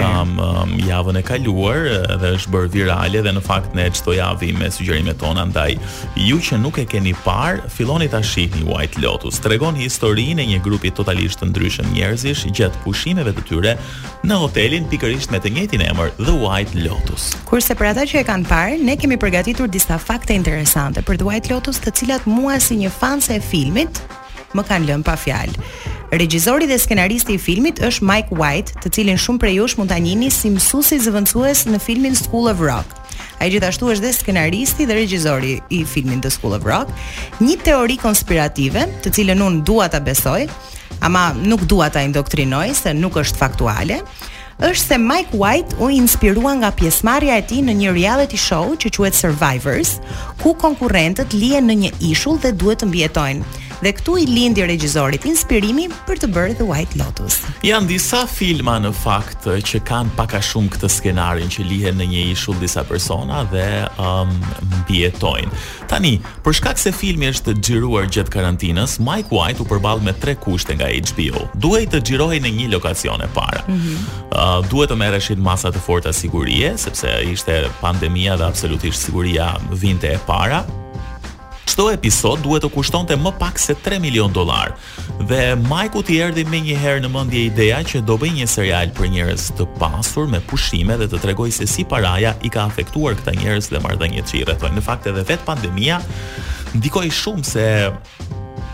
tam 0.02 0.38
um, 0.42 0.76
javën 0.82 1.22
e 1.22 1.26
kaluar 1.28 1.88
dhe 2.22 2.36
është 2.40 2.52
bërë 2.54 2.72
virale 2.74 3.22
dhe 3.24 3.36
në 3.36 3.46
fakt 3.48 3.76
ne 3.78 3.88
çdo 3.94 4.18
javë 4.20 4.52
me 4.60 4.72
sugjerimet 4.74 5.20
tona 5.22 5.44
ndaj 5.52 5.76
Ju 6.20 6.38
që 6.44 6.58
nuk 6.62 6.78
e 6.82 6.86
keni 6.90 7.14
parë, 7.26 7.64
filloni 7.72 8.08
ta 8.12 8.20
shihni 8.26 8.64
White 8.68 9.00
Lotus. 9.02 9.40
Tregon 9.44 9.78
historinë 9.80 10.44
e 10.44 10.48
një 10.54 10.62
grupi 10.66 10.92
totalisht 10.96 11.40
të 11.42 11.50
ndryshëm 11.52 11.92
njerëzish 11.96 12.46
gjatë 12.58 12.82
pushimeve 12.84 13.34
të 13.38 13.46
tyre 13.50 13.74
në 14.28 14.38
hotelin 14.44 14.88
pikërisht 14.92 15.32
me 15.34 15.40
të 15.44 15.54
njëjtin 15.56 15.86
emër, 15.90 16.14
The 16.22 16.36
White 16.36 16.76
Lotus. 16.84 17.32
Kurse 17.50 17.76
për 17.78 17.92
ata 17.94 18.08
që 18.10 18.22
e 18.22 18.26
kanë 18.28 18.50
parë, 18.52 18.80
ne 18.86 18.98
kemi 19.00 19.20
përgatitur 19.22 19.72
disa 19.72 20.00
fakte 20.02 20.36
interesante 20.38 21.04
për 21.06 21.22
The 21.22 21.30
White 21.30 21.54
Lotus, 21.54 21.80
të 21.84 21.96
cilat 22.02 22.28
mua 22.30 22.60
si 22.60 22.80
një 22.82 22.92
fan 22.92 23.22
se 23.24 23.38
e 23.40 23.44
filmit 23.44 24.04
më 24.58 24.66
kanë 24.68 24.92
lënë 24.92 25.08
pa 25.08 25.16
fjalë. 25.20 25.70
Regjizori 26.12 26.66
dhe 26.68 26.76
skenaristi 26.78 27.38
i 27.38 27.40
filmit 27.40 27.78
është 27.88 28.04
Mike 28.04 28.36
White, 28.36 28.76
të 28.84 28.90
cilin 28.98 29.20
shumë 29.22 29.40
prej 29.46 29.54
jush 29.62 29.80
mund 29.80 29.94
ta 29.94 30.00
njihni 30.04 30.28
si 30.32 30.52
mësuesi 30.52 31.00
zëvendësues 31.08 31.66
në 31.72 31.80
filmin 31.80 32.20
School 32.20 32.52
of 32.52 32.60
Rock. 32.68 32.98
Ai 33.42 33.50
gjithashtu 33.50 33.88
është 33.90 34.04
dhe 34.04 34.10
skenaristi 34.14 34.86
dhe 34.86 34.94
regjizori 35.00 35.54
i 35.74 35.80
filmit 35.90 36.22
The 36.22 36.30
School 36.30 36.54
of 36.54 36.66
Rock, 36.70 36.92
një 37.42 37.56
teori 37.66 37.96
konspirative, 37.98 38.84
të 39.02 39.14
cilën 39.18 39.42
unë 39.42 39.64
dua 39.66 39.88
ta 39.90 39.98
besoj, 39.98 40.44
ama 41.08 41.32
nuk 41.42 41.64
dua 41.66 41.88
ta 41.90 42.04
indoktrinoj 42.06 42.68
se 42.84 42.94
nuk 42.94 43.18
është 43.18 43.42
faktuale, 43.42 43.98
është 44.62 44.84
se 44.92 45.00
Mike 45.02 45.34
White 45.34 45.80
u 45.82 45.90
inspirua 45.90 46.54
nga 46.62 46.70
pjesëmarrja 46.78 47.40
e 47.42 47.48
tij 47.50 47.64
në 47.66 47.78
një 47.82 47.96
reality 47.98 48.38
show 48.38 48.76
që 48.78 48.94
quhet 49.00 49.18
Survivors, 49.18 49.96
ku 50.44 50.54
konkurrentët 50.54 51.34
lihen 51.34 51.66
në 51.72 51.80
një 51.88 51.94
ishull 52.12 52.38
dhe 52.46 52.54
duhet 52.54 52.84
të 52.86 52.92
mbijetojnë 52.92 53.70
dhe 53.82 53.92
këtu 53.98 54.18
i 54.22 54.26
lindi 54.30 54.62
regjizorit 54.68 55.26
inspirimi 55.30 55.88
për 56.08 56.20
të 56.22 56.28
bërë 56.36 56.56
The 56.60 56.66
White 56.70 57.00
Lotus. 57.00 57.40
Jan 57.66 57.88
disa 57.90 58.24
filma 58.30 58.78
në 58.84 58.92
fakt 58.96 59.48
që 59.70 59.82
kanë 59.88 60.14
pak 60.18 60.36
a 60.38 60.42
shumë 60.46 60.76
këtë 60.76 60.90
skenarin 61.00 61.50
që 61.52 61.66
lihen 61.68 61.98
në 62.00 62.08
një 62.12 62.26
ishull 62.36 62.60
disa 62.62 62.84
persona 62.88 63.42
dhe 63.52 63.66
um, 64.02 64.34
mbietojnë. 64.82 65.50
Tani, 65.92 66.14
për 66.46 66.58
shkak 66.60 66.80
se 66.82 66.94
filmi 66.96 67.32
është 67.34 67.56
xhiruar 67.60 68.10
gjatë 68.14 68.36
karantinës, 68.38 69.00
Mike 69.02 69.34
White 69.34 69.66
u 69.66 69.70
përball 69.72 70.04
me 70.06 70.14
tre 70.22 70.36
kushte 70.42 70.78
nga 70.78 70.90
HBO. 70.94 71.48
Duhej 71.62 71.88
të 71.92 72.04
xhirohej 72.06 72.42
në 72.46 72.54
një 72.60 72.70
lokacion 72.76 73.26
e 73.26 73.32
para. 73.36 73.64
Ëh, 73.66 73.72
mm 73.72 73.80
-hmm. 73.80 74.12
uh, 74.38 74.62
duhet 74.70 74.92
të 74.94 75.00
merreshin 75.02 75.40
masa 75.42 75.72
të 75.74 75.82
forta 75.88 76.14
sigurie, 76.14 76.78
sepse 76.78 77.10
ishte 77.34 77.64
pandemia 77.82 78.38
dhe 78.38 78.46
absolutisht 78.46 79.02
siguria 79.02 79.50
vinte 79.72 80.08
e 80.14 80.20
para. 80.28 80.62
Çdo 81.72 81.86
episod 81.88 82.42
duhet 82.44 82.66
të 82.66 82.68
kushtonte 82.74 83.16
më 83.16 83.32
pak 83.40 83.56
se 83.62 83.72
3 83.86 84.02
milion 84.04 84.32
dollar. 84.36 84.74
Dhe 85.30 85.54
Mike 85.70 85.96
u 86.02 86.02
ti 86.04 86.18
erdhi 86.20 86.44
më 86.44 86.60
një 86.66 86.76
herë 86.82 87.04
në 87.06 87.12
mendje 87.14 87.44
ideja 87.48 87.78
që 87.94 88.02
do 88.10 88.18
bëj 88.20 88.32
një 88.42 88.48
serial 88.52 88.92
për 88.98 89.08
njerëz 89.14 89.46
të 89.56 89.70
pasur 89.80 90.28
me 90.34 90.42
pushime 90.52 90.98
dhe 91.00 91.08
të 91.14 91.22
tregoj 91.24 91.48
se 91.62 91.70
si 91.72 91.86
paraja 91.88 92.34
i 92.44 92.52
ka 92.52 92.66
afektuar 92.68 93.16
këta 93.22 93.38
njerëz 93.40 93.72
dhe 93.72 93.80
marrdhëniet 93.86 94.26
e 94.28 94.32
tyre. 94.34 94.58
Në 94.60 94.84
fakt 94.84 95.08
edhe 95.14 95.24
vet 95.32 95.48
pandemia 95.48 96.02
ndikoi 96.76 97.08
shumë 97.22 97.48
se 97.54 97.64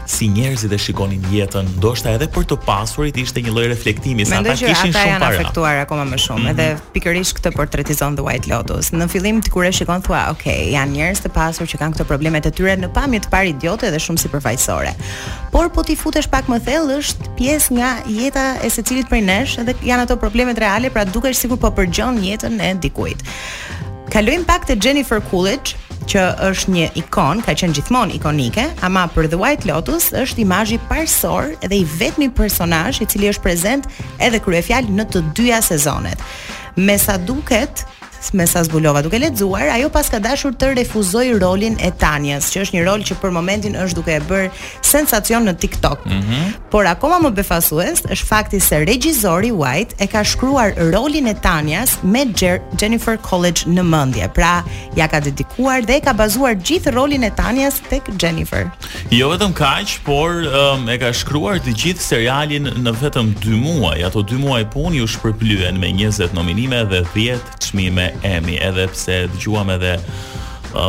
si 0.08 0.28
njerëzit 0.32 0.72
e 0.72 0.78
shikonin 0.80 1.24
jetën, 1.32 1.68
ndoshta 1.78 2.14
edhe 2.16 2.28
për 2.32 2.46
të 2.50 2.58
pasurit 2.64 3.18
ishte 3.20 3.42
një 3.44 3.54
lloj 3.54 3.66
reflektimi 3.74 4.26
se 4.26 4.38
ata 4.38 4.54
kishin 4.56 4.94
shumë 4.94 4.94
para. 4.94 4.94
Mendoj 4.94 4.96
që 4.96 4.96
ata 4.96 5.08
janë 5.12 5.28
afektuar 5.30 5.80
akoma 5.82 6.06
më 6.14 6.20
shumë, 6.26 6.40
mm 6.40 6.46
-hmm. 6.46 6.52
edhe 6.52 6.92
pikërisht 6.94 7.34
këtë 7.42 7.52
portretizon 7.58 8.16
The 8.16 8.24
White 8.28 8.48
Lotus. 8.52 8.92
Në 8.94 9.08
fillim 9.12 9.42
ti 9.44 9.52
kur 9.52 9.66
e 9.68 9.72
shikon 9.72 10.02
thua, 10.02 10.22
"Ok, 10.32 10.46
janë 10.78 10.92
njerëz 10.96 11.20
të 11.26 11.30
pasur 11.40 11.66
që 11.68 11.78
kanë 11.82 11.94
këto 11.94 12.04
probleme 12.08 12.40
të 12.42 12.52
tyre 12.52 12.76
në 12.80 12.90
pamje 12.94 13.20
të 13.20 13.30
parë 13.34 13.50
idiotë 13.56 13.92
dhe 13.92 14.00
shumë 14.06 14.20
sipërfaqësore." 14.24 14.94
Por 15.52 15.70
po 15.70 15.84
ti 15.84 15.96
futesh 15.96 16.28
pak 16.30 16.46
më 16.48 16.60
thellë, 16.68 16.98
është 17.04 17.24
pjesë 17.38 17.72
nga 17.74 17.90
jeta 18.08 18.56
e 18.66 18.70
secilit 18.70 19.08
prej 19.10 19.22
nesh, 19.24 19.58
edhe 19.60 19.74
janë 19.84 20.02
ato 20.04 20.16
probleme 20.18 20.54
reale, 20.54 20.90
pra 20.90 21.06
dukesh 21.06 21.38
sikur 21.38 21.58
po 21.58 21.70
përgjon 21.78 22.16
jetën 22.24 22.62
e 22.62 22.74
dikujt. 22.82 23.20
Kalojm 24.10 24.44
pak 24.46 24.66
te 24.66 24.76
Jennifer 24.84 25.22
Coolidge, 25.30 25.76
që 26.08 26.24
është 26.50 26.72
një 26.74 26.88
ikon, 27.04 27.42
ka 27.44 27.54
qenë 27.60 27.76
gjithmonë 27.80 28.16
ikonike, 28.20 28.66
ama 28.88 29.04
për 29.14 29.28
The 29.32 29.40
White 29.42 29.68
Lotus 29.70 30.10
është 30.16 30.42
imazhi 30.46 30.80
parsor 30.90 31.52
dhe 31.66 31.82
i 31.84 31.88
vetmi 32.00 32.30
personazh 32.34 33.02
i 33.04 33.10
cili 33.10 33.30
është 33.34 33.44
prezant 33.48 33.90
edhe 34.24 34.40
kryefjal 34.46 34.88
në 34.90 35.08
të 35.12 35.24
dyja 35.38 35.60
sezonet. 35.66 36.24
Me 36.78 36.96
sa 37.02 37.18
duket, 37.18 37.84
me 38.34 38.46
sa 38.48 38.64
zbulova 38.64 39.02
duke 39.04 39.20
lexuar, 39.20 39.70
ajo 39.78 39.90
pas 39.90 40.10
ka 40.10 40.20
dashur 40.20 40.52
të 40.54 40.74
refuzoj 40.78 41.30
rolin 41.40 41.78
e 41.80 41.92
Tanjas, 41.98 42.50
që 42.52 42.64
është 42.66 42.76
një 42.78 42.84
rol 42.90 43.04
që 43.06 43.18
për 43.22 43.34
momentin 43.36 43.76
është 43.80 43.98
duke 43.98 44.16
e 44.18 44.22
bër 44.28 44.48
sensacion 44.84 45.46
në 45.48 45.54
TikTok. 45.62 46.06
Mm 46.08 46.22
-hmm. 46.22 46.46
Por 46.72 46.86
akoma 46.88 47.18
më 47.22 47.32
befasues 47.32 48.02
është 48.04 48.26
fakti 48.28 48.60
se 48.60 48.86
regjizori 48.86 49.52
White 49.52 49.96
e 50.00 50.08
ka 50.08 50.24
shkruar 50.24 50.74
rolin 50.94 51.28
e 51.28 51.34
Tanjas 51.34 51.98
me 52.04 52.26
Jer 52.42 52.60
Jennifer 52.82 53.18
College 53.30 53.62
në 53.68 53.84
mendje. 53.84 54.30
Pra, 54.34 54.64
ja 54.96 55.08
ka 55.08 55.20
dedikuar 55.20 55.82
dhe 55.86 55.96
e 55.96 56.02
ka 56.02 56.14
bazuar 56.14 56.56
gjithë 56.56 56.92
rolin 56.94 57.24
e 57.24 57.30
Tanjas 57.32 57.82
tek 57.90 58.04
Jennifer. 58.22 58.70
Jo 59.12 59.30
vetëm 59.32 59.54
kaq, 59.54 59.88
por 60.06 60.30
um, 60.32 60.90
e 60.90 60.98
ka 60.98 61.14
shkruar 61.14 61.56
të 61.60 61.72
gjithë 61.74 62.02
serialin 62.02 62.66
në 62.84 62.92
vetëm 63.02 63.34
2 63.44 63.62
muaj. 63.64 64.04
Ato 64.04 64.20
2 64.22 64.38
muaj 64.40 64.66
puni 64.74 65.02
u 65.02 65.08
shpërblyen 65.08 65.80
me 65.80 65.88
20 65.88 66.34
nominime 66.34 66.84
dhe 66.86 67.02
10 67.16 67.38
çmime 67.60 68.07
emi 68.24 68.58
edhe 68.70 68.88
pse 68.94 69.20
dëgjuam 69.34 69.70
edhe 69.74 69.96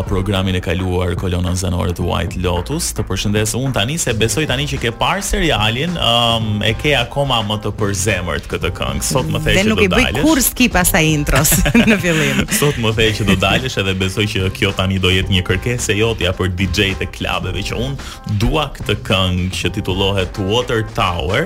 programin 0.07 0.55
e 0.57 0.61
kaluar 0.61 1.15
kolonën 1.19 1.57
zanore 1.57 1.93
të 1.97 2.03
White 2.05 2.41
Lotus. 2.43 2.91
Të 2.97 3.03
përshëndes 3.09 3.55
unë 3.59 3.73
tani 3.77 3.97
se 4.01 4.13
besoj 4.17 4.45
tani 4.51 4.67
që 4.71 4.77
ke 4.83 4.91
parë 5.01 5.23
serialin, 5.25 5.93
um, 6.03 6.45
e 6.65 6.73
ke 6.77 6.93
akoma 6.99 7.41
më 7.49 7.57
të 7.65 7.71
përzemërt 7.79 8.45
këtë 8.53 8.71
këngë. 8.77 9.03
Sot 9.09 9.29
më 9.33 9.39
the 9.45 9.51
që 9.51 9.55
do 9.55 9.55
dalësh. 9.55 9.59
Dhe 9.63 9.69
nuk 9.71 9.85
i 9.85 9.89
bëj 9.89 10.09
kur 10.27 10.39
skip 10.45 10.75
asaj 10.81 11.05
intros 11.15 11.51
në 11.91 11.97
fillim. 12.03 12.39
Sot 12.61 12.77
më 12.83 12.91
the 12.99 13.07
që 13.19 13.25
do 13.31 13.37
dalësh 13.47 13.77
edhe 13.83 13.93
besoj 14.03 14.27
që 14.35 14.41
kjo 14.59 14.71
tani 14.79 14.97
do 15.03 15.11
jetë 15.15 15.31
një 15.39 15.43
kërkesë 15.49 15.93
jote 15.99 16.23
ja 16.29 16.33
për 16.37 16.49
dj 16.59 16.79
të 17.01 17.07
klubeve 17.17 17.61
që 17.71 17.75
unë 17.79 17.97
dua 18.43 18.65
këtë 18.77 18.95
këngë 19.09 19.45
që 19.59 19.67
titullohet 19.79 20.33
Water 20.49 20.81
Tower 20.97 21.45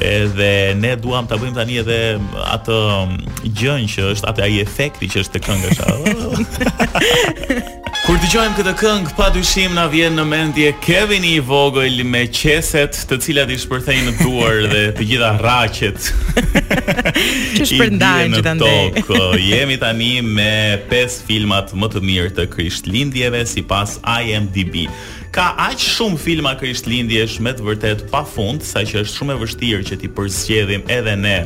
edhe 0.00 0.52
ne 0.78 0.92
duam 1.00 1.26
ta 1.30 1.34
bëjmë 1.40 1.58
tani 1.58 1.74
edhe 1.82 1.98
atë 2.50 2.74
um, 2.94 3.10
gjën 3.58 3.84
që 3.94 4.02
është 4.14 4.26
atë 4.32 4.40
ai 4.46 4.56
efekti 4.62 5.06
që 5.12 5.18
është 5.24 5.32
te 5.34 5.40
këngësha. 5.48 5.86
Kur 8.04 8.18
dëgjojmë 8.20 8.56
këtë 8.58 8.72
këngë, 8.76 9.10
padyshim 9.16 9.70
na 9.78 9.86
vjen 9.88 10.18
në 10.18 10.24
mendje 10.28 10.72
Kevin 10.84 11.22
i 11.24 11.38
vogël 11.40 12.02
me 12.04 12.26
qeset, 12.28 12.98
të 13.08 13.16
cilat 13.24 13.48
i 13.48 13.56
shpërthejnë 13.62 14.10
në 14.10 14.18
duar 14.18 14.58
dhe 14.68 14.82
të 14.98 15.06
gjitha 15.08 15.30
raqet. 15.40 16.10
Që 17.54 17.68
shpërndajnë 17.70 18.42
gjithë 18.42 18.54
në 18.58 18.74
tokë. 19.08 19.40
Jemi 19.48 19.78
tani 19.80 20.10
me 20.36 20.52
5 20.92 21.22
filmat 21.30 21.72
më 21.80 21.90
të 21.94 22.04
mirë 22.04 22.34
të 22.42 22.46
Krishtlindjeve 22.52 23.40
sipas 23.48 23.96
IMDb. 24.04 24.82
Ka 25.34 25.54
aq 25.70 25.80
shumë 25.80 26.20
filma 26.26 26.52
Krishtlindjesh 26.60 27.40
me 27.42 27.56
të 27.56 27.70
vërtet 27.70 28.04
pafund, 28.12 28.60
saqë 28.68 29.00
është 29.06 29.16
shumë 29.16 29.32
e 29.38 29.42
vështirë 29.46 29.84
që 29.88 30.02
ti 30.04 30.12
përzgjedhim 30.12 30.84
edhe 30.92 31.16
ne 31.24 31.38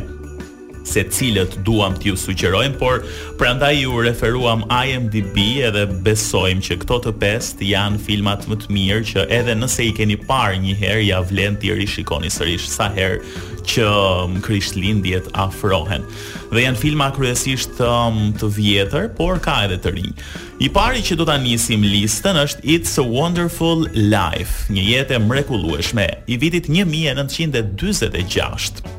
se 0.88 1.02
cilët 1.12 1.52
duam 1.66 1.94
t'ju 1.98 2.16
sugjerojmë, 2.18 2.78
por 2.80 3.02
prandaj 3.40 3.74
ju 3.82 4.00
referuam 4.06 4.60
IMDb 4.72 5.36
edhe 5.68 5.84
besojmë 6.04 6.62
që 6.68 6.74
këto 6.84 6.96
të 7.06 7.12
pest 7.20 7.56
janë 7.64 8.00
filmat 8.04 8.42
më 8.50 8.56
të 8.62 8.66
mirë 8.76 9.04
që 9.12 9.20
edhe 9.40 9.54
nëse 9.60 9.82
i 9.90 9.94
keni 9.98 10.16
parë 10.28 10.62
një 10.64 10.74
herë 10.82 11.04
ja 11.10 11.18
vlen 11.28 11.54
t'i 11.60 11.70
rishikoni 11.78 12.30
sërish 12.32 12.66
sa 12.72 12.86
herë 12.94 13.20
që 13.68 13.84
um, 13.90 14.32
krisht 14.40 14.74
lindjet 14.80 15.26
afrohen. 15.36 16.02
Dhe 16.54 16.60
janë 16.64 16.80
filma 16.82 17.08
kryesisht 17.12 17.74
um, 17.84 18.18
të 18.38 18.46
vjetër, 18.56 19.04
por 19.18 19.34
ka 19.44 19.56
edhe 19.66 19.76
të 19.84 19.90
rinj. 19.98 20.14
I 20.64 20.66
pari 20.74 21.00
që 21.04 21.14
do 21.20 21.24
ta 21.28 21.36
nisim 21.38 21.82
listën 21.84 22.36
është 22.46 22.60
It's 22.78 22.94
a 22.98 23.02
Wonderful 23.04 23.78
Life, 23.92 24.64
një 24.72 24.82
jetë 24.94 25.12
e 25.18 25.20
mrekullueshme, 25.28 26.06
i 26.26 26.38
vitit 26.40 26.64
1946. 26.72 28.97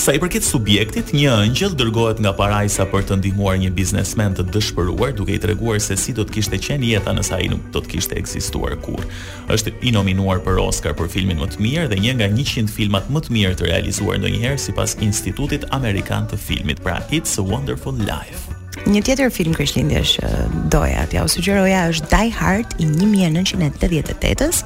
Sa 0.00 0.14
i 0.16 0.20
përket 0.20 0.46
subjektit, 0.48 1.10
një 1.12 1.28
ëngjël 1.44 1.74
dërgohet 1.76 2.22
nga 2.24 2.30
parajsa 2.32 2.86
për 2.88 3.02
të 3.04 3.16
ndihmuar 3.20 3.58
një 3.60 3.68
biznesmen 3.76 4.32
të 4.32 4.46
dëshpëruar 4.54 5.10
duke 5.18 5.34
i 5.36 5.40
treguar 5.42 5.76
se 5.84 5.92
si 6.00 6.14
do 6.16 6.24
të 6.24 6.38
kishte 6.38 6.56
qenë 6.64 6.88
jeta 6.94 7.12
nëse 7.12 7.34
ai 7.36 7.50
nuk 7.52 7.66
do 7.74 7.82
të 7.84 7.92
kishte 7.98 8.16
ekzistuar 8.16 8.78
kurrë. 8.80 9.04
Është 9.52 9.74
i 9.90 9.92
nominuar 9.92 10.40
për 10.46 10.56
Oscar 10.64 10.96
për 10.96 11.10
filmin 11.12 11.42
më 11.42 11.50
të 11.52 11.60
mirë 11.66 11.90
dhe 11.92 11.98
një 12.04 12.14
nga 12.16 12.28
100 12.32 12.72
filmat 12.78 13.10
më 13.12 13.22
të 13.26 13.34
mirë 13.36 13.58
të 13.60 13.68
realizuar 13.68 14.16
ndonjëherë 14.22 14.62
sipas 14.70 14.96
Institutit 15.04 15.68
Amerikan 15.76 16.24
të 16.32 16.40
Filmit, 16.46 16.80
pra 16.80 17.02
It's 17.12 17.36
a 17.36 17.44
Wonderful 17.44 18.00
Life. 18.08 18.48
Një 18.88 19.02
tjetër 19.04 19.28
film 19.34 19.52
kryshlindjesh 19.52 20.16
doja 20.72 21.02
t'ja 21.10 21.26
u 21.26 21.28
sugjeroja 21.28 21.90
është 21.92 22.08
Die 22.14 22.32
Hard 22.32 22.72
i 22.80 22.86
1988-ës, 22.88 24.62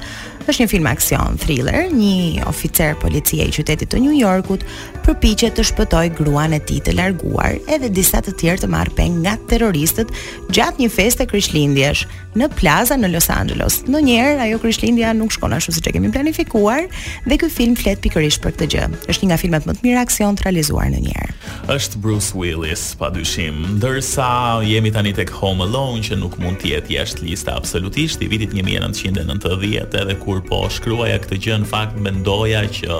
është 0.51 0.61
një 0.61 0.67
film 0.71 0.87
aksion 0.89 1.37
thriller, 1.41 1.87
një 1.89 2.45
oficer 2.49 2.93
policie 3.01 3.47
i 3.47 3.53
qytetit 3.53 3.89
të 3.91 4.01
New 4.03 4.13
Yorkut 4.15 4.65
përpiqet 5.05 5.55
të 5.57 5.65
shpëtojë 5.71 6.13
gruan 6.19 6.53
e 6.53 6.59
tij 6.65 6.79
të 6.85 6.93
larguar 6.99 7.57
edhe 7.73 7.89
disa 7.93 8.21
të 8.25 8.35
tjerë 8.39 8.61
të 8.63 8.69
marrë 8.73 8.95
peng 8.97 9.19
nga 9.23 9.35
terroristët 9.49 10.11
gjatë 10.53 10.83
një 10.85 10.91
feste 10.93 11.25
krishtlindjesh 11.29 12.05
në 12.35 12.49
plaza 12.59 12.97
në 12.99 13.13
Los 13.13 13.29
Angeles. 13.31 13.79
Ndonjëherë 13.87 14.41
ajo 14.45 14.59
krishtlindja 14.61 15.13
nuk 15.17 15.31
shkon 15.33 15.53
ashtu 15.55 15.75
siç 15.77 15.87
e 15.89 15.93
kemi 15.95 16.09
planifikuar 16.13 16.85
dhe 17.29 17.37
ky 17.39 17.49
film 17.53 17.77
flet 17.79 18.01
pikërisht 18.03 18.41
për 18.43 18.55
këtë 18.57 18.67
gjë. 18.75 18.87
Është 19.09 19.23
një 19.25 19.31
nga 19.31 19.39
filmat 19.41 19.65
më 19.69 19.77
të 19.79 19.85
mirë 19.87 20.01
aksion 20.03 20.35
të 20.37 20.47
realizuar 20.49 20.89
ndonjëherë. 20.91 21.31
Është 21.71 21.99
Bruce 22.03 22.35
Willis, 22.35 22.83
padyshim, 22.99 23.63
ndërsa 23.77 24.27
jemi 24.67 24.91
tani 24.93 25.15
tek 25.17 25.31
Home 25.39 25.63
Alone 25.65 26.03
që 26.05 26.19
nuk 26.19 26.35
mund 26.41 26.59
të 26.61 26.73
jetë 26.73 26.93
jashtë 26.99 27.23
listës 27.29 27.53
absolutisht 27.55 28.21
i 28.21 28.27
vitit 28.29 28.51
1990 28.53 30.01
edhe 30.01 30.17
ku 30.21 30.34
kur 30.35 30.43
po 30.43 30.67
shkruaja 30.67 31.15
këtë 31.23 31.37
gjë 31.43 31.57
në 31.63 31.67
fakt 31.69 31.95
mendoja 32.03 32.65
që 32.67 32.99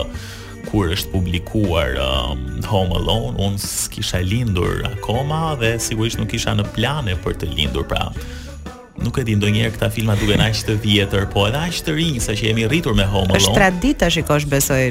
kur 0.69 0.93
është 0.95 1.11
publikuar 1.11 1.97
um, 1.99 2.45
Home 2.71 2.95
Alone, 2.97 3.35
unë 3.49 3.59
s'kisha 3.61 4.21
lindur 4.25 4.83
akoma 4.87 5.57
dhe 5.59 5.73
sigurisht 5.83 6.17
nuk 6.21 6.31
isha 6.39 6.55
në 6.57 6.65
plane 6.77 7.17
për 7.25 7.35
të 7.43 7.49
lindur, 7.51 7.85
pra 7.91 8.07
nuk 9.03 9.19
e 9.21 9.25
di 9.27 9.35
ndonjëherë 9.37 9.75
këta 9.75 9.91
filma 9.93 10.15
duken 10.21 10.41
aq 10.47 10.63
të 10.69 10.79
vjetër, 10.85 11.27
po 11.35 11.43
edhe 11.51 11.59
aq 11.67 11.83
të 11.85 11.97
rinj 11.99 12.23
sa 12.23 12.37
që 12.39 12.49
jemi 12.49 12.65
rritur 12.71 12.95
me 12.97 13.03
Home 13.05 13.27
Alone. 13.27 13.43
Është 13.43 13.59
traditë 13.59 14.09
shikosh 14.15 14.47
besoj 14.55 14.81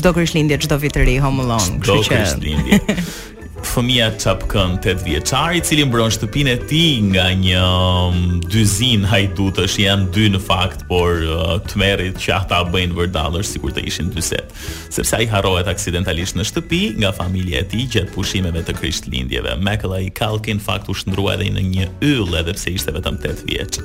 çdo 0.00 0.14
krishtlindje, 0.16 0.58
çdo 0.64 0.80
vit 0.80 0.94
të 0.96 1.04
ri 1.06 1.18
Home 1.20 1.44
Alone, 1.44 1.78
kështu 1.84 2.04
që 2.08 2.28
çdo 2.32 3.02
fëmia 3.62 4.10
çapkën 4.20 4.78
8 4.82 5.02
vjeçar 5.04 5.54
i 5.56 5.60
cili 5.64 5.82
mbron 5.88 6.12
shtëpinë 6.14 6.52
e 6.52 6.58
tij 6.70 7.00
nga 7.10 7.26
një 7.34 7.62
um, 7.62 8.38
dyzin 8.50 9.02
hajdutësh 9.10 9.78
janë 9.82 10.08
dy 10.14 10.28
në 10.34 10.40
fakt 10.44 10.84
por 10.90 11.22
uh, 11.26 11.56
tmerrit 11.70 12.18
që 12.20 12.34
ata 12.38 12.60
bëjnë 12.70 13.08
si 13.42 13.50
sikur 13.56 13.72
të 13.72 13.82
ishin 13.90 14.10
dy 14.14 14.20
set 14.22 14.52
sepse 14.90 15.16
ai 15.16 15.26
harrohet 15.26 15.66
aksidentalisht 15.68 16.36
në 16.38 16.44
shtëpi 16.50 16.82
nga 17.02 17.12
familja 17.12 17.62
e 17.62 17.68
tij 17.70 17.86
gjatë 17.94 18.14
pushimeve 18.14 18.62
të 18.62 18.76
Krishtlindjeve 18.78 19.56
Macaulay 19.56 20.10
Culkin 20.10 20.60
fakt 20.60 20.88
u 20.88 20.94
shndrua 20.94 21.34
edhe 21.36 21.50
në 21.50 21.66
një 21.68 21.88
yll 22.02 22.38
edhe 22.38 22.54
pse 22.56 22.74
ishte 22.78 22.94
vetëm 22.96 23.18
8 23.22 23.46
vjeç 23.48 23.80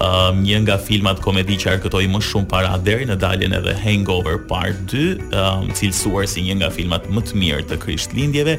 um, 0.00 0.42
një 0.44 0.60
nga 0.66 0.76
filmat 0.78 1.22
komedi 1.24 1.56
që 1.62 1.76
arkëtoi 1.78 2.04
më 2.12 2.22
shumë 2.26 2.50
para 2.52 2.76
deri 2.84 3.08
në 3.10 3.16
daljen 3.22 3.56
edhe 3.60 3.74
Hangover 3.84 4.38
Part 4.50 4.84
2 4.92 5.32
um, 5.32 5.68
cilësuar 5.72 6.28
si 6.28 6.44
një 6.50 6.60
nga 6.62 6.70
filmat 6.74 7.08
më 7.10 7.24
të 7.30 7.40
mirë 7.40 7.68
të 7.70 7.80
Krishtlindjeve 7.86 8.58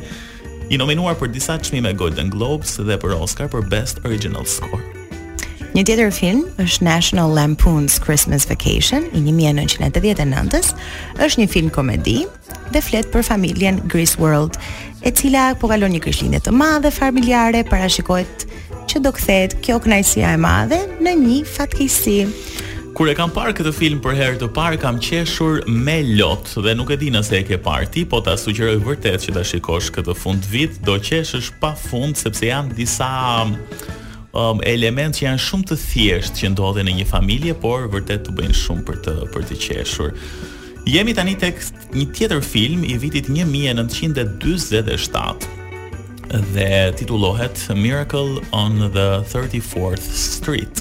i 0.70 0.78
nominuar 0.78 1.18
për 1.20 1.32
disa 1.34 1.56
çmime 1.64 1.94
Golden 1.98 2.30
Globes 2.32 2.78
dhe 2.80 2.98
për 3.02 3.16
Oscar 3.20 3.50
për 3.52 3.66
Best 3.72 4.02
Original 4.06 4.46
Score. 4.46 4.84
Një 5.72 5.86
tjetër 5.88 6.10
film 6.12 6.42
është 6.60 6.84
National 6.84 7.32
Lampoon's 7.32 7.96
Christmas 8.04 8.44
Vacation 8.50 9.06
i 9.16 9.22
1989-s, 9.32 10.74
është 11.16 11.42
një 11.42 11.48
film 11.54 11.72
komedi 11.72 12.26
dhe 12.74 12.82
flet 12.84 13.08
për 13.14 13.24
familjen 13.24 13.80
Griswold, 13.88 14.60
e 15.02 15.12
cila 15.16 15.54
po 15.60 15.70
kalon 15.72 15.94
një 15.96 16.02
krizëlindje 16.04 16.42
të 16.48 16.54
madhe 16.56 16.92
familjare, 16.92 17.64
parashikohet 17.72 18.46
që 18.92 19.00
do 19.00 19.12
kthehet 19.16 19.56
kjo 19.64 19.80
kënaqësia 19.80 20.34
e 20.36 20.42
madhe 20.44 20.82
në 21.00 21.16
një 21.22 21.40
fatkeqësi. 21.54 22.18
Kur 22.92 23.08
e 23.08 23.14
kam 23.16 23.32
parë 23.32 23.54
këtë 23.56 23.72
film 23.72 24.02
për 24.04 24.18
herë 24.20 24.38
të 24.42 24.48
parë 24.52 24.78
kam 24.82 24.98
qeshur 25.02 25.62
me 25.72 26.02
lot 26.20 26.50
dhe 26.66 26.74
nuk 26.76 26.90
e 26.92 26.98
di 27.00 27.08
nëse 27.14 27.34
e 27.40 27.42
ke 27.48 27.56
parë 27.64 27.88
ti, 27.94 28.02
po 28.04 28.20
ta 28.26 28.34
sugjeroj 28.38 28.80
vërtet 28.84 29.20
që 29.26 29.32
ta 29.38 29.44
shikosh 29.48 29.88
këtë 29.96 30.14
fund 30.20 30.42
vit, 30.52 30.74
do 30.84 30.96
qeshësh 31.00 31.48
pafund 31.62 32.16
sepse 32.20 32.44
janë 32.50 32.76
disa 32.76 33.08
um, 33.48 34.60
elementë 34.68 35.16
që 35.18 35.24
janë 35.30 35.44
shumë 35.48 35.66
të 35.72 35.76
thjeshtë 35.86 36.38
që 36.42 36.48
ndodhen 36.52 36.86
në 36.92 36.96
një 37.00 37.08
familje, 37.14 37.54
por 37.64 37.80
vërtet 37.96 38.22
të 38.28 38.32
bëjnë 38.42 38.60
shumë 38.60 38.84
për 38.90 38.96
të 39.08 39.16
për 39.38 39.48
të 39.48 39.56
qeshur. 39.70 40.12
Jemi 40.92 41.12
tani 41.16 41.36
tek 41.46 41.56
një 41.96 42.08
tjetër 42.18 42.42
film 42.44 42.84
i 42.92 43.00
vitit 43.00 43.32
1947 43.32 45.48
dhe 46.58 46.70
titullohet 47.00 47.56
Miracle 47.86 48.42
on 48.52 48.84
the 49.00 49.10
34th 49.32 50.04
Street. 50.28 50.76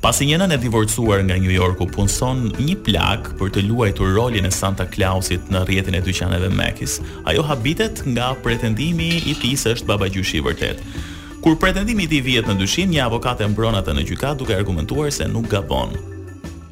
Pasi 0.00 0.24
një 0.32 0.38
nën 0.40 0.54
e 0.54 0.56
divorcuar 0.62 1.20
nga 1.28 1.34
New 1.36 1.52
Yorku 1.52 1.84
punson 1.92 2.46
një 2.56 2.72
plak 2.86 3.26
për 3.36 3.50
të 3.52 3.66
luajtur 3.68 4.14
rolin 4.16 4.46
e 4.48 4.52
Santa 4.54 4.86
Clausit 4.88 5.50
në 5.52 5.60
rjetin 5.68 5.98
e 5.98 6.00
dyqaneve 6.06 6.48
Mekis, 6.56 6.94
ajo 7.28 7.44
habitet 7.44 8.00
nga 8.08 8.30
pretendimi 8.40 9.10
i 9.28 9.34
tisë 9.36 9.74
është 9.76 9.90
baba 9.92 10.08
gjushi 10.08 10.40
i 10.40 10.46
vërtet. 10.46 10.80
Kur 11.44 11.58
pretendimi 11.60 12.06
i 12.06 12.08
tij 12.14 12.22
vihet 12.30 12.48
në 12.48 12.56
dyshim, 12.62 12.88
një 12.96 13.02
avokate 13.10 13.44
mbronat 13.52 13.92
e 13.92 13.98
në 13.98 14.06
gjyka 14.08 14.32
duke 14.40 14.56
argumentuar 14.56 15.12
se 15.12 15.28
nuk 15.28 15.52
gabon 15.52 15.92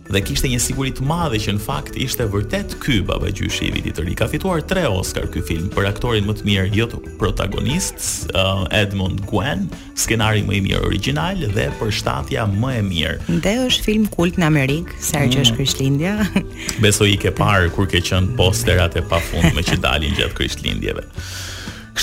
dhe 0.08 0.22
kishte 0.24 0.48
një 0.48 0.60
siguri 0.62 0.92
të 0.96 1.04
madhe 1.06 1.38
që 1.44 1.52
në 1.56 1.60
fakt 1.62 1.96
ishte 2.00 2.24
vërtet 2.32 2.76
ky 2.82 3.00
babagjyshi 3.08 3.66
i 3.68 3.72
vitit 3.74 3.98
të 3.98 4.06
ri. 4.06 4.14
Ka 4.18 4.28
fituar 4.30 4.62
3 4.68 4.86
Oscar 4.96 5.26
ky 5.32 5.42
film 5.44 5.68
për 5.74 5.88
aktorin 5.90 6.26
më 6.28 6.36
të 6.38 6.46
mirë 6.48 6.64
jo 6.76 6.86
të 6.88 7.00
protagonist, 7.20 8.30
uh, 8.32 8.64
Edmond 8.74 9.20
Gwen, 9.28 9.66
skenari 9.98 10.44
më 10.48 10.58
i 10.58 10.62
mirë 10.64 10.86
origjinal 10.88 11.44
dhe 11.54 11.68
për 11.80 11.92
shtatja 12.00 12.46
më 12.54 12.72
e 12.80 12.86
mirë. 12.88 13.38
Dhe 13.44 13.54
është 13.66 13.88
film 13.90 14.08
kult 14.16 14.40
në 14.40 14.48
Amerikë, 14.48 14.96
sa 15.10 15.26
që 15.26 15.44
është 15.44 15.54
mm. 15.56 15.60
Krishtlindja. 15.60 16.16
Besoj 16.84 17.12
i 17.16 17.20
ke 17.26 17.34
parë 17.38 17.72
kur 17.76 17.90
ke 17.92 18.00
qenë 18.08 18.32
posterat 18.38 18.96
e 18.98 19.04
pafund 19.10 19.52
me 19.56 19.66
që 19.66 19.80
dalin 19.84 20.16
gjatë 20.16 20.38
Krishtlindjeve. 20.40 21.04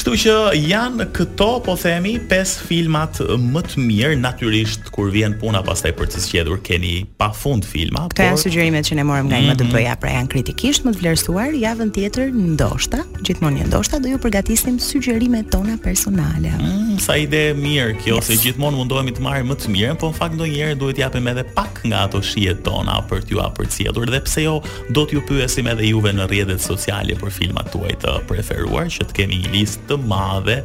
Kështu 0.05 0.19
që 0.21 0.33
janë 0.69 1.05
këto 1.17 1.45
po 1.65 1.73
themi 1.81 2.11
pes 2.29 2.51
filmat 2.61 3.17
më 3.41 3.61
të 3.65 3.81
mirë 3.87 4.17
natyrisht 4.21 4.91
kur 4.93 5.07
vjen 5.09 5.33
puna 5.41 5.63
pastaj 5.65 5.95
për 5.97 6.11
të 6.13 6.19
zgjedhur 6.27 6.59
keni 6.61 6.91
pafund 7.17 7.65
filma. 7.65 8.03
Këta 8.11 8.19
por... 8.21 8.27
janë 8.29 8.41
sugjerimet 8.43 8.85
që 8.85 8.99
ne 8.99 9.05
morëm 9.09 9.31
nga 9.31 9.39
IMDb, 9.41 9.63
mm 9.65 9.73
-hmm. 9.73 9.97
pra 10.03 10.11
janë 10.13 10.29
kritikisht 10.35 10.85
më 10.85 10.93
të 10.93 11.01
vlerësuar 11.01 11.49
javën 11.63 11.89
tjetër, 11.95 12.27
ndoshta, 12.53 12.99
gjithmonë 13.25 13.65
ndoshta 13.71 13.97
do 14.03 14.07
ju 14.13 14.17
përgatisim 14.27 14.77
sugjerimet 14.79 15.49
tona 15.49 15.77
personale. 15.83 16.53
Mm, 16.61 16.99
sa 17.01 17.17
ide 17.17 17.55
mirë 17.65 17.97
kjo, 18.03 18.15
yes. 18.21 18.25
se 18.29 18.33
gjithmonë 18.45 18.77
mundohemi 18.77 19.11
të 19.17 19.21
marrim 19.25 19.47
më 19.51 19.55
të 19.57 19.67
mirën, 19.75 19.97
por 19.99 20.13
në 20.13 20.17
fakt 20.21 20.33
ndonjëherë 20.37 20.77
duhet 20.79 20.97
japim 21.01 21.27
edhe 21.33 21.43
pak 21.57 21.81
nga 21.87 22.03
ato 22.05 22.21
shijet 22.21 22.61
tona 22.63 23.01
për 23.09 23.19
t'ju 23.25 23.37
apërcjellur 23.47 24.05
dhe 24.13 24.21
pse 24.25 24.43
jo 24.45 24.61
do 24.95 25.05
t'ju 25.09 25.19
pyesim 25.27 25.65
edhe 25.71 25.83
juve 25.91 26.11
në 26.13 26.23
rrjetet 26.29 26.61
sociale 26.61 27.13
për 27.21 27.29
filmat 27.39 27.71
tuaj 27.73 27.93
të 28.05 28.09
preferuar, 28.29 28.85
që 28.93 29.01
të 29.09 29.13
kemi 29.17 29.35
një 29.41 29.49
listë 29.57 29.94
të 29.95 30.03
madhe 30.07 30.57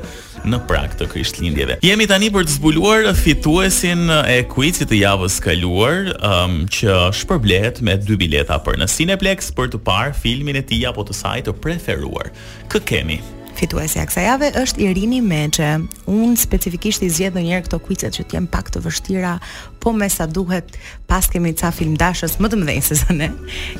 në 0.49 0.59
prag 0.69 0.95
të 0.99 1.07
Krishtlindjeve. 1.13 1.79
Jemi 1.85 2.07
tani 2.11 2.31
për 2.35 2.47
të 2.49 2.55
zbuluar 2.59 3.09
fituesin 3.19 4.07
e 4.11 4.41
kuicit 4.51 4.89
të 4.91 5.01
javës 5.03 5.37
së 5.39 5.47
kaluar, 5.49 6.09
um, 6.25 6.63
që 6.71 6.99
shpërblet 7.21 7.83
me 7.87 7.99
dy 8.03 8.17
bileta 8.21 8.59
për 8.67 8.81
në 8.83 8.89
Cineplex 8.91 9.53
për 9.57 9.73
të 9.75 9.83
parë 9.87 10.17
filmin 10.19 10.59
e 10.61 10.65
tij 10.67 10.85
apo 10.91 11.05
të 11.09 11.15
saj 11.19 11.43
të 11.47 11.55
preferuar. 11.63 12.33
Kë 12.73 12.83
kemi? 12.89 13.21
Fituesi 13.61 13.99
e 14.01 14.07
kësaj 14.09 14.23
jave 14.25 14.49
është 14.57 14.85
Irini 14.87 15.19
Meçe. 15.21 15.67
unë 16.07 16.37
specifikisht 16.41 17.03
i 17.03 17.09
zgjedh 17.11 17.35
ndonjëherë 17.37 17.67
këto 17.67 17.79
kuicet 17.79 18.17
që 18.17 18.25
janë 18.33 18.49
pak 18.51 18.71
të 18.73 18.81
vështira, 18.83 19.35
po 19.81 19.93
me 19.93 20.09
sa 20.11 20.27
duhet, 20.27 20.65
pas 21.07 21.27
kemi 21.29 21.53
ca 21.53 21.71
film 21.71 21.97
dashës 22.01 22.39
më 22.41 22.49
të 22.51 22.57
mëdhenj 22.63 22.83
se 22.89 22.95
zonë. 23.05 23.31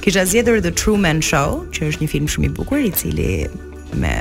Kisha 0.05 0.27
zgjedhur 0.27 0.61
The 0.61 0.71
Truman 0.71 1.23
Show, 1.23 1.65
që 1.73 1.89
është 1.89 2.03
një 2.05 2.09
film 2.13 2.29
shumë 2.29 2.47
i 2.47 2.51
bukur 2.61 2.79
i 2.79 2.91
cili 2.93 3.47
me 3.95 4.15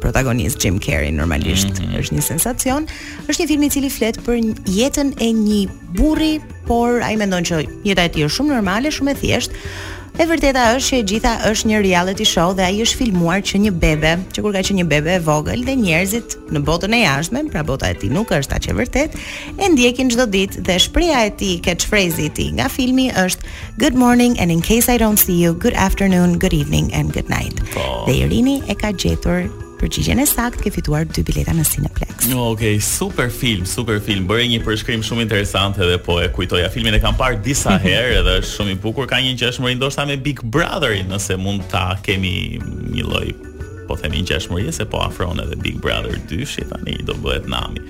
protagonist 0.00 0.60
Jim 0.64 0.78
Carrey 0.86 1.12
normalisht 1.20 1.68
mm 1.68 1.72
-hmm. 1.86 1.98
është 2.00 2.16
një 2.16 2.20
sensacion. 2.30 2.82
Është 3.28 3.40
një 3.42 3.48
film 3.50 3.62
i 3.66 3.70
cili 3.70 3.90
flet 3.98 4.16
për 4.26 4.34
jetën 4.80 5.08
e 5.20 5.28
një 5.48 5.60
burri, 5.98 6.40
por 6.66 7.02
ai 7.08 7.16
mendon 7.16 7.42
që 7.48 7.56
jeta 7.88 8.02
e 8.04 8.08
tij 8.08 8.24
është 8.24 8.34
shumë 8.36 8.52
normale, 8.56 8.88
shumë 8.90 9.10
e 9.10 9.14
thjeshtë. 9.20 9.54
E 10.18 10.24
vërteta 10.26 10.62
është 10.76 10.88
që 10.90 10.96
e 10.98 11.02
gjitha 11.10 11.32
është 11.50 11.66
një 11.70 11.78
reality 11.88 12.24
show 12.34 12.48
dhe 12.56 12.62
ai 12.68 12.82
është 12.84 12.96
filmuar 13.00 13.40
që 13.48 13.54
një 13.64 13.70
bebe, 13.84 14.12
që 14.32 14.38
kur 14.42 14.52
ka 14.52 14.58
qenë 14.66 14.78
një 14.80 14.84
bebe 14.92 15.10
e 15.14 15.18
vogël 15.30 15.62
dhe 15.66 15.74
njerëzit 15.84 16.28
në 16.54 16.58
botën 16.68 16.94
e 16.96 17.00
jashtme, 17.06 17.40
pra 17.52 17.62
bota 17.62 17.86
e 17.90 17.94
tij 17.94 18.10
nuk 18.10 18.30
është 18.38 18.54
aq 18.56 18.64
e 18.70 18.74
vërtet, 18.80 19.10
e 19.62 19.68
ndjekin 19.68 20.08
çdo 20.10 20.24
ditë 20.34 20.58
dhe 20.66 20.78
shpreha 20.78 21.20
e 21.26 21.30
tij, 21.30 21.54
catchphrase-i 21.66 22.24
i 22.24 22.28
tij 22.36 22.50
nga 22.56 22.68
filmi 22.68 23.06
është 23.24 23.40
Good 23.82 23.94
morning 23.94 24.32
and 24.40 24.50
in 24.50 24.60
case 24.70 24.86
I 24.94 24.98
don't 24.98 25.20
see 25.24 25.38
you, 25.44 25.50
good 25.64 25.74
afternoon, 25.86 26.30
good 26.42 26.54
evening 26.60 26.90
and 26.94 27.12
good 27.16 27.28
night. 27.36 27.56
Oh. 27.76 28.04
Dhe 28.06 28.12
Irini 28.22 28.56
e 28.68 28.74
ka 28.74 28.90
gjetur 29.00 29.40
përgjigjen 29.80 30.20
e 30.20 30.24
saktë 30.28 30.64
ke 30.66 30.72
fituar 30.74 31.06
dy 31.08 31.22
bileta 31.26 31.54
në 31.56 31.64
Cineplex. 31.66 32.26
Okej, 32.28 32.40
okay, 32.46 32.80
super 32.84 33.30
film, 33.32 33.64
super 33.68 33.96
film. 34.04 34.26
Bëri 34.30 34.50
një 34.52 34.58
përshkrim 34.66 35.02
shumë 35.06 35.24
interesant 35.26 35.78
edhe 35.82 35.96
po 36.04 36.18
e 36.22 36.26
kujtoja 36.34 36.68
filmin 36.72 36.96
e 36.96 37.00
kam 37.02 37.16
parë 37.18 37.40
disa 37.46 37.74
mhm. 37.78 37.84
herë 37.86 38.18
edhe 38.22 38.34
është 38.42 38.56
shumë 38.58 38.74
i 38.76 38.80
bukur. 38.84 39.08
Ka 39.10 39.22
një 39.24 39.34
ngjashmëri 39.38 39.78
ndoshta 39.80 40.04
me 40.10 40.18
Big 40.20 40.42
Brotherin, 40.44 41.08
nëse 41.10 41.38
mund 41.40 41.64
ta 41.72 41.86
kemi 42.04 42.32
një 42.62 43.06
lloj 43.06 43.28
po 43.88 43.96
themi 43.98 44.20
një 44.22 44.28
qeshmëri 44.28 44.70
se 44.72 44.84
po 44.86 45.00
afron 45.02 45.40
edhe 45.42 45.56
Big 45.64 45.80
Brother 45.82 46.12
2 46.30 46.44
shi 46.46 46.62
tani 46.70 47.00
do 47.06 47.16
bëhet 47.24 47.48
nami. 47.50 47.82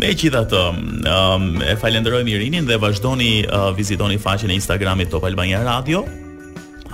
Me 0.00 0.14
gjitha 0.16 0.46
të, 0.48 0.62
um, 1.10 1.58
e 1.60 1.74
falenderoj 1.80 2.22
mirinin 2.24 2.64
dhe 2.68 2.78
vazhdoni 2.80 3.42
uh, 3.44 3.66
vizitoni 3.76 4.16
faqen 4.20 4.52
e 4.52 4.56
Instagramit 4.56 5.12
Top 5.12 5.26
Albania 5.28 5.60
Radio, 5.64 6.06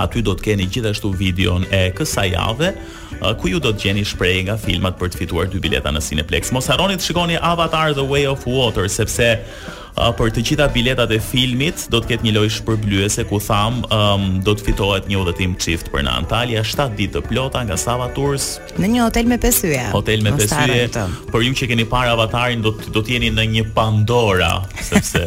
aty 0.02 0.24
do 0.26 0.34
të 0.34 0.48
keni 0.48 0.66
gjithashtu 0.74 1.12
videon 1.22 1.68
e 1.70 1.84
kësa 1.94 2.26
jave, 2.32 2.72
uh, 3.20 3.34
ku 3.40 3.48
ju 3.52 3.60
do 3.60 3.72
të 3.72 3.84
gjeni 3.86 4.04
shprehje 4.06 4.44
nga 4.48 4.56
filmat 4.60 4.98
për 5.00 5.12
të 5.12 5.22
fituar 5.22 5.48
dy 5.52 5.60
bileta 5.62 5.92
në 5.92 6.02
Cineplex. 6.08 6.52
Mos 6.54 6.68
harroni 6.72 6.96
të 6.98 7.08
shikoni 7.10 7.38
Avatar 7.40 7.94
The 7.98 8.06
Way 8.06 8.28
of 8.32 8.46
Water 8.48 8.88
sepse 8.90 9.32
uh, 9.38 10.10
për 10.16 10.32
të 10.36 10.44
gjitha 10.48 10.68
biletat 10.74 11.12
e 11.12 11.18
filmit 11.22 11.86
do 11.92 12.00
të 12.00 12.12
ketë 12.14 12.28
një 12.28 12.34
lojë 12.38 12.52
shpërblyese 12.60 13.24
ku 13.30 13.40
tham 13.42 13.82
um, 13.94 14.26
do 14.46 14.54
të 14.56 14.66
fitohet 14.70 15.08
një 15.10 15.18
udhëtim 15.22 15.56
çift 15.60 15.90
për 15.92 16.06
në 16.06 16.16
Antalya 16.22 16.64
7 16.66 16.88
ditë 16.98 17.18
të 17.18 17.24
plota 17.28 17.64
nga 17.66 17.76
Sava 17.80 18.08
Tours 18.16 18.54
në 18.80 18.92
një 18.94 19.02
hotel 19.06 19.28
me 19.32 19.38
5 19.42 19.62
yje. 19.68 19.84
Hotel 19.92 20.24
me 20.24 20.32
5 20.36 20.56
yje. 20.72 21.06
Por 21.34 21.42
ju 21.44 21.52
që 21.60 21.70
keni 21.72 21.86
parë 21.88 22.14
Avatarin 22.14 22.62
do 22.64 22.72
të 22.78 22.92
do 22.92 23.02
të 23.04 23.16
jeni 23.16 23.32
në 23.36 23.46
një 23.56 23.66
Pandora 23.76 24.52
sepse 24.82 25.22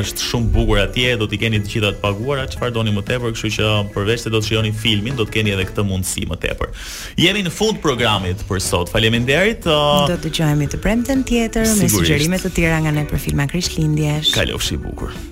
është 0.00 0.28
shumë 0.28 0.52
bukur 0.54 0.80
atje, 0.82 1.16
do 1.20 1.28
të 1.30 1.38
keni 1.40 1.60
të 1.62 1.70
gjitha 1.70 1.90
të 1.94 2.00
paguara, 2.02 2.44
çfarë 2.50 2.74
doni 2.74 2.92
më 2.96 3.04
tepër, 3.08 3.32
kështu 3.34 3.50
që 3.56 3.68
përveç 3.94 4.24
se 4.24 4.32
do 4.34 4.40
të 4.42 4.48
shihoni 4.48 4.72
filmin, 4.76 5.14
do 5.18 5.26
të 5.28 5.36
keni 5.38 5.54
edhe 5.54 5.66
këtë 5.68 5.84
mundësi 5.88 6.26
më 6.30 6.38
tepër. 6.44 6.72
Jemi 7.24 7.40
në 7.44 7.50
fund 7.56 7.78
programit 7.80 8.42
për 8.50 8.60
sot. 8.60 8.90
Faleminderit. 8.92 9.62
Të... 9.64 9.72
Uh, 9.72 10.06
Do 10.10 10.18
të 10.18 10.26
dëgjohemi 10.28 10.68
të 10.74 10.82
premten 10.84 11.24
tjetër 11.26 11.70
me 11.78 11.88
sugjerime 11.96 12.40
të 12.42 12.52
tjera 12.58 12.82
nga 12.84 12.92
ne 12.98 13.06
për 13.08 13.24
filma 13.30 13.48
krishtlindjesh. 13.48 14.34
Kalofshi 14.36 14.76
i 14.76 14.82
bukur. 14.84 15.24